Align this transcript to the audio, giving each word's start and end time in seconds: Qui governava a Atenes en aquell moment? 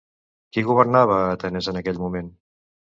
Qui 0.57 0.63
governava 0.69 1.19
a 1.19 1.29
Atenes 1.37 1.71
en 1.75 1.81
aquell 1.85 2.05
moment? 2.09 2.37